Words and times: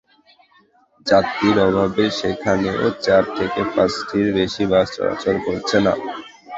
যাত্রীর 1.07 1.57
অভাবে 1.67 2.05
সেখানেও 2.19 2.75
চার 3.03 3.23
থেকে 3.37 3.61
পাঁচটির 3.73 4.27
বেশি 4.37 4.63
বাস 4.71 4.87
চলাচল 4.95 5.35
করছে 5.45 5.77
না। 5.85 5.93